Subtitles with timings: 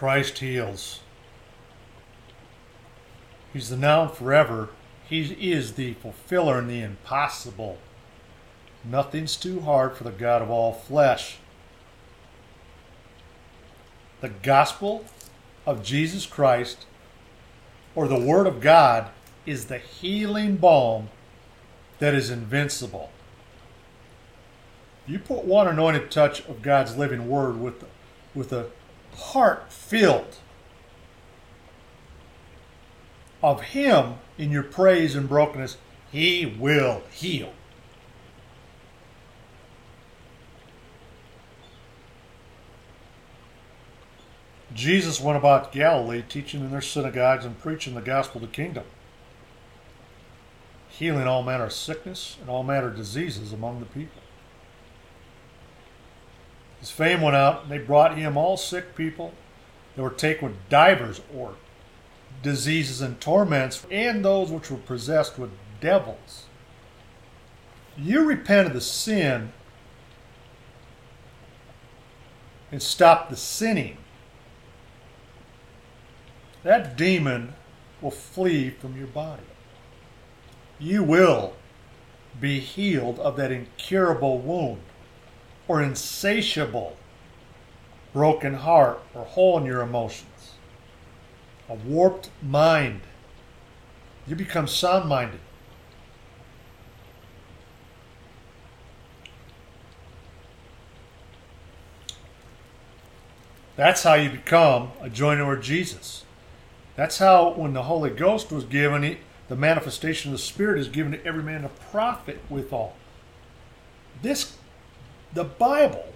[0.00, 1.00] Christ heals.
[3.52, 4.70] He's the now and forever.
[5.06, 7.76] He is the fulfiller in the impossible.
[8.82, 11.36] Nothing's too hard for the God of all flesh.
[14.22, 15.04] The gospel
[15.66, 16.86] of Jesus Christ,
[17.94, 19.10] or the Word of God,
[19.44, 21.10] is the healing balm
[21.98, 23.10] that is invincible.
[25.06, 27.84] You put one anointed touch of God's living Word with,
[28.34, 28.70] with a
[29.16, 30.36] heart filled
[33.42, 35.76] of Him in your praise and brokenness,
[36.10, 37.52] He will heal.
[44.72, 48.84] Jesus went about Galilee teaching in their synagogues and preaching the gospel of the kingdom,
[50.88, 54.22] healing all manner of sickness and all manner of diseases among the people.
[56.80, 59.34] His fame went out, and they brought him all sick people
[59.94, 61.54] that were taken with divers or
[62.42, 65.50] diseases and torments, and those which were possessed with
[65.80, 66.46] devils.
[67.98, 69.52] You repent of the sin
[72.72, 73.98] and stop the sinning.
[76.62, 77.54] That demon
[78.00, 79.42] will flee from your body.
[80.78, 81.54] You will
[82.40, 84.80] be healed of that incurable wound
[85.70, 86.96] or insatiable
[88.12, 90.54] broken heart or hole in your emotions
[91.68, 93.02] a warped mind.
[94.26, 95.38] You become sound minded.
[103.76, 106.24] That's how you become a joiner with Jesus.
[106.96, 111.12] That's how, when the Holy Ghost was given, the manifestation of the Spirit is given
[111.12, 112.96] to every man a profit withal.
[114.20, 114.56] This,
[115.32, 116.12] the Bible,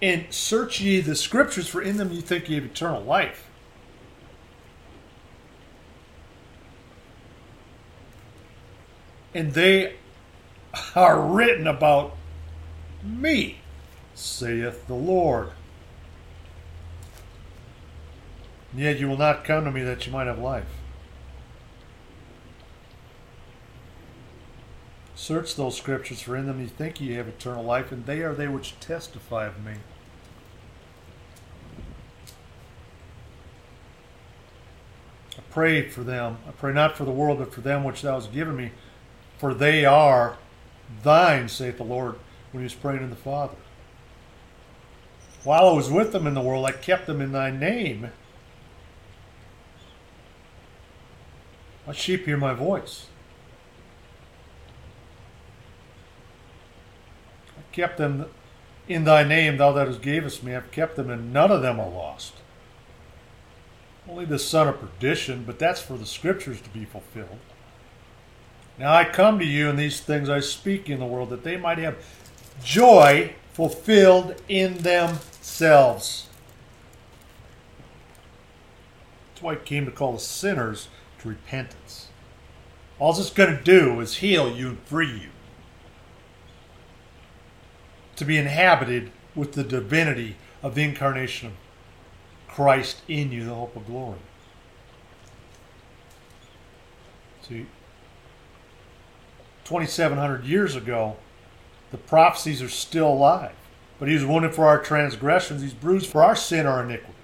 [0.00, 3.48] and search ye the Scriptures, for in them you think ye have eternal life.
[9.34, 9.96] and they
[10.94, 12.16] are written about
[13.02, 13.58] me,
[14.14, 15.50] saith the Lord.
[18.72, 20.68] And yet you will not come to me that you might have life.
[25.24, 28.34] Search those scriptures, for in them you think you have eternal life, and they are
[28.34, 29.72] they which testify of me.
[35.38, 36.36] I pray for them.
[36.46, 38.72] I pray not for the world, but for them which thou hast given me
[39.38, 40.36] for they are
[41.02, 42.16] thine, saith the Lord,
[42.52, 43.56] when he was praying to the Father.
[45.42, 48.10] While I was with them in the world, I kept them in thy name.
[51.86, 53.06] My sheep hear my voice.
[57.74, 58.26] Kept them
[58.86, 60.54] in thy name, thou that gavest me.
[60.54, 62.34] I've kept them, and none of them are lost.
[64.08, 67.38] Only the son of perdition, but that's for the scriptures to be fulfilled.
[68.78, 71.56] Now I come to you, and these things I speak in the world, that they
[71.56, 71.96] might have
[72.62, 76.28] joy fulfilled in themselves.
[79.30, 80.88] That's why he came to call the sinners
[81.20, 82.08] to repentance.
[82.98, 85.30] All it's going to do is heal you and free you.
[88.16, 91.54] To be inhabited with the divinity of the incarnation of
[92.54, 94.18] Christ in you, the hope of glory.
[97.42, 97.66] See,
[99.64, 101.16] 2,700 years ago,
[101.90, 103.54] the prophecies are still alive.
[103.98, 107.14] But he was wounded for our transgressions, he's bruised for our sin, our iniquities.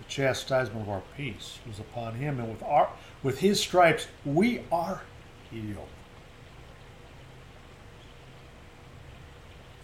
[0.00, 2.90] The chastisement of our peace was upon him, and with our
[3.22, 5.02] with his stripes we are
[5.50, 5.88] healed.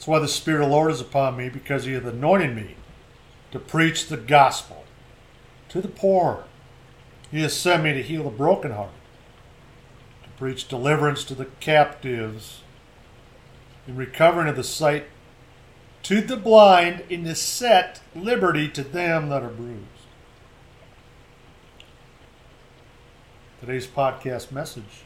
[0.05, 2.77] That's why the Spirit of the Lord is upon me, because he hath anointed me
[3.53, 4.85] to preach the gospel
[5.71, 6.45] to the poor.
[7.31, 8.93] He has sent me to heal the brokenhearted
[10.25, 12.61] to preach deliverance to the captives,
[13.89, 15.07] in recovering of the sight
[16.03, 19.87] to the blind, and to set liberty to them that are bruised.
[23.59, 25.05] Today's podcast message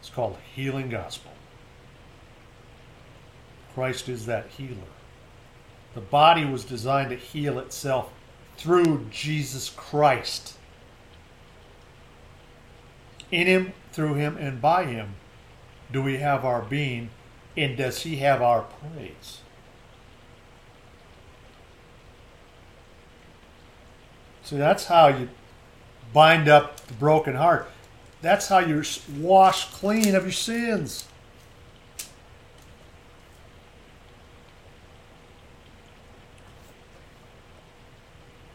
[0.00, 1.32] is called Healing Gospel.
[3.78, 4.90] Christ is that healer.
[5.94, 8.10] The body was designed to heal itself
[8.56, 10.54] through Jesus Christ.
[13.30, 15.14] In him through him and by him
[15.92, 17.10] do we have our being,
[17.56, 19.42] and does he have our praise?
[24.42, 25.28] See, that's how you
[26.12, 27.70] bind up the broken heart.
[28.22, 28.84] That's how you're
[29.16, 31.07] washed clean of your sins.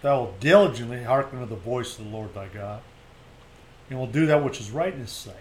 [0.04, 2.84] Thou wilt diligently hearken to the voice of the Lord thy God,
[3.90, 5.36] and will do that which is right in his sight.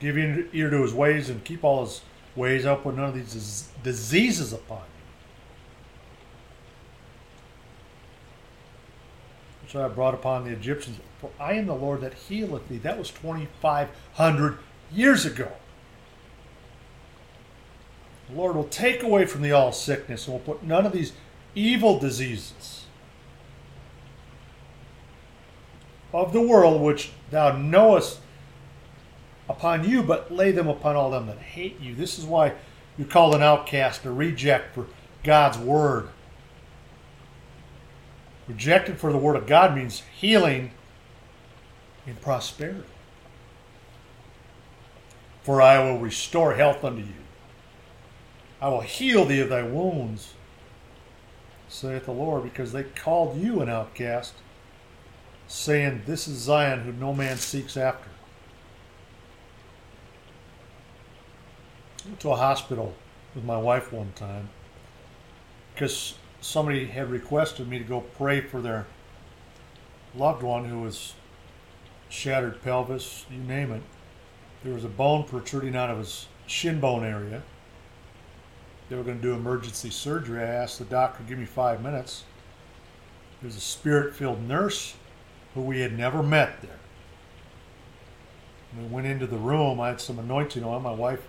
[0.00, 2.02] Give ear to his ways and keep all his
[2.36, 4.84] ways up with none of these diseases upon you.
[9.62, 10.98] Which I brought upon the Egyptians.
[11.20, 12.78] For I am the Lord that healeth thee.
[12.78, 14.58] That was 2,500
[14.92, 15.50] years ago.
[18.28, 21.12] The Lord will take away from thee all sickness and will put none of these
[21.54, 22.84] evil diseases
[26.12, 28.20] of the world which thou knowest
[29.48, 31.94] upon you, but lay them upon all them that hate you.
[31.94, 32.52] This is why
[32.96, 34.86] you're called an outcast, a reject for
[35.24, 36.08] God's word.
[38.46, 40.70] Rejected for the word of God means healing
[42.06, 42.82] and prosperity.
[45.42, 47.27] For I will restore health unto you.
[48.60, 50.34] I will heal thee of thy wounds,
[51.68, 54.34] saith the Lord, because they called you an outcast,
[55.46, 58.08] saying, This is Zion, whom no man seeks after.
[62.08, 62.94] went to a hospital
[63.34, 64.48] with my wife one time
[65.74, 68.86] because somebody had requested me to go pray for their
[70.16, 71.14] loved one who was
[72.08, 73.82] shattered pelvis, you name it.
[74.64, 77.42] There was a bone protruding out of his shin bone area.
[78.88, 80.40] They were going to do emergency surgery.
[80.40, 82.24] I asked the doctor to give me five minutes.
[83.42, 84.94] There's a spirit filled nurse
[85.54, 86.78] who we had never met there.
[88.78, 89.80] We went into the room.
[89.80, 90.82] I had some anointing on.
[90.82, 91.26] My wife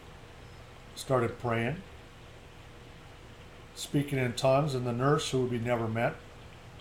[0.95, 1.77] started praying,
[3.75, 6.15] speaking in tongues, and the nurse, who we never met,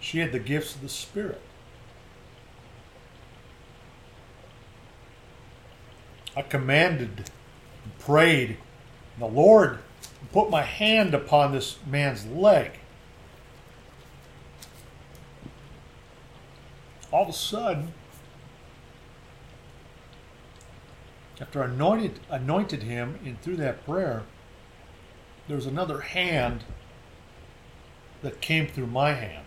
[0.00, 1.40] she had the gifts of the Spirit.
[6.36, 7.30] I commanded
[7.84, 8.58] and prayed,
[9.18, 9.80] the Lord
[10.32, 12.72] put my hand upon this man's leg.
[17.10, 17.94] All of a sudden,
[21.40, 24.24] after I anointed, anointed him and through that prayer,
[25.46, 26.64] there was another hand
[28.22, 29.46] that came through my hand.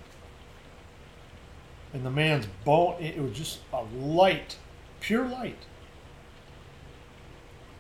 [1.93, 4.57] And the man's bone, it was just a light,
[5.01, 5.65] pure light.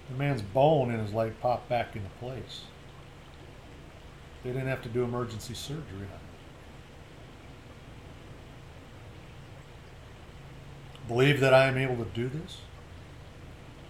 [0.09, 2.63] The man's bone in his leg popped back into place.
[4.43, 6.19] They didn't have to do emergency surgery on him.
[11.07, 12.61] Believe that I am able to do this?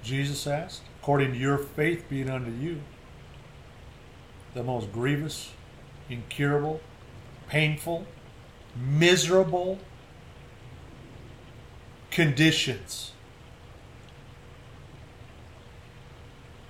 [0.03, 2.81] Jesus asked, according to your faith being unto you,
[4.53, 5.51] the most grievous,
[6.09, 6.81] incurable,
[7.47, 8.05] painful,
[8.75, 9.79] miserable
[12.09, 13.11] conditions.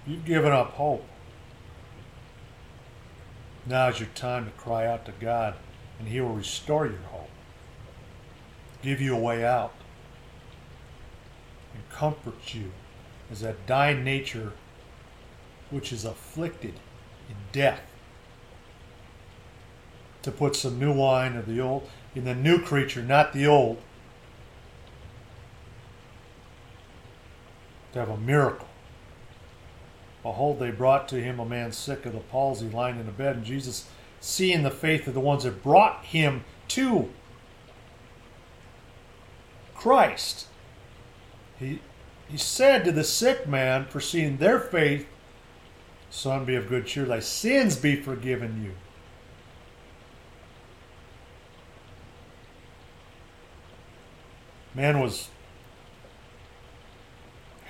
[0.06, 1.06] You've given up hope.
[3.72, 5.56] Now is your time to cry out to God,
[5.98, 7.30] and He will restore your hope,
[8.82, 9.72] give you a way out,
[11.74, 12.74] and comfort you
[13.32, 14.52] as that dying nature
[15.70, 16.74] which is afflicted
[17.30, 17.80] in death
[20.24, 23.82] to put some new wine of the old in the new creature, not the old,
[27.94, 28.68] to have a miracle.
[30.24, 33.38] Behold, they brought to him a man sick of the palsy lying in a bed,
[33.38, 33.88] and Jesus,
[34.20, 37.10] seeing the faith of the ones that brought him to
[39.76, 40.46] Christ,
[41.58, 41.80] he
[42.32, 45.06] he said to the sick man, foreseeing their faith,
[46.10, 48.72] Son, be of good cheer, thy sins be forgiven you.
[54.74, 55.30] Man was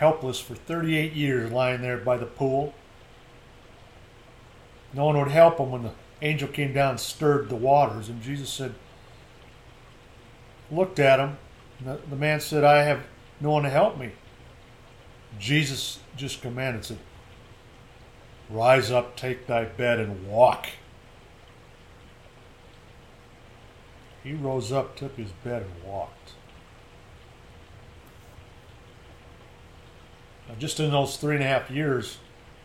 [0.01, 2.73] helpless for 38 years lying there by the pool.
[4.93, 5.91] No one would help him when the
[6.23, 8.09] angel came down and stirred the waters.
[8.09, 8.73] And Jesus said,
[10.71, 11.37] looked at him.
[11.79, 13.01] The, the man said, I have
[13.39, 14.13] no one to help me.
[15.37, 16.97] Jesus just commanded, said,
[18.49, 20.67] Rise up, take thy bed, and walk.
[24.23, 26.33] He rose up, took his bed, and walked.
[30.59, 32.17] Just in those three and a half years,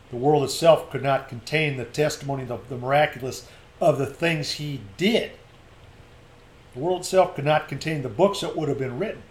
[0.09, 3.47] the world itself could not contain the testimony of the miraculous
[3.79, 5.31] of the things he did.
[6.73, 9.23] The world itself could not contain the books that would have been written.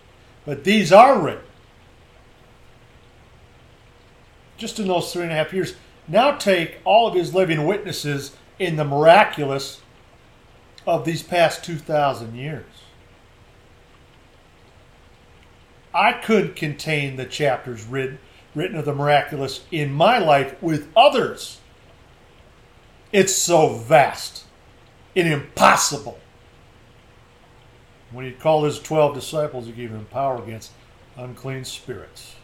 [0.44, 1.42] But these are written
[4.56, 5.74] just in those three and a half years.
[6.08, 9.80] Now take all of his living witnesses in the miraculous
[10.86, 12.64] of these past 2,000 years.
[15.92, 18.18] I couldn't contain the chapters written,
[18.56, 21.60] written of the miraculous in my life with others.
[23.12, 24.44] It's so vast.
[25.14, 26.18] and impossible.
[28.10, 30.72] When he called his twelve disciples, he gave them power against
[31.16, 32.36] unclean spirits,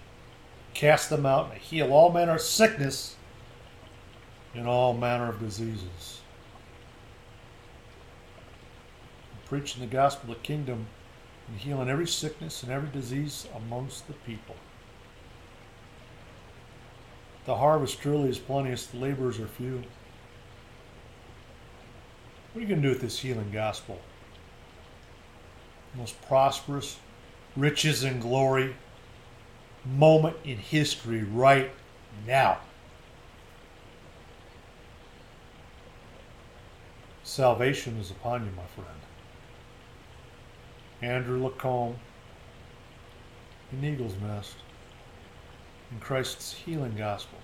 [0.73, 3.17] cast them out, and heal all manner of sickness
[4.55, 6.21] and all manner of diseases.
[9.47, 10.87] Preaching the gospel of the kingdom
[11.49, 14.57] and healing every sickness and every disease amongst the people.
[17.45, 19.83] The harvest truly is plenteous, the laborers are few.
[22.53, 23.99] What are you going to do with this healing gospel?
[25.95, 26.99] most prosperous,
[27.57, 28.75] riches and glory
[29.85, 31.71] moment in history right
[32.27, 32.59] now.
[37.25, 38.89] Salvation is upon you, my friend.
[41.01, 41.97] Andrew LaCombe
[43.73, 44.55] in Eagle's Nest
[45.93, 47.39] in Christ's healing gospel.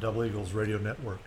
[0.00, 1.20] Double Eagles Radio Network.